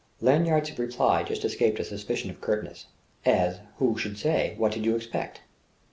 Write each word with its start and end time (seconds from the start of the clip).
Lanyard's 0.19 0.75
reply 0.79 1.21
just 1.21 1.45
escaped 1.45 1.79
a 1.79 1.83
suspicion 1.83 2.31
of 2.31 2.41
curtness: 2.41 2.87
as 3.23 3.59
who 3.77 3.99
should 3.99 4.17
say, 4.17 4.55
what 4.57 4.71
did 4.71 4.83
you 4.83 4.95
expect? 4.95 5.41